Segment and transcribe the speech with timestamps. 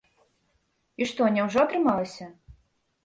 [1.03, 2.25] І што, няўжо атрымалася?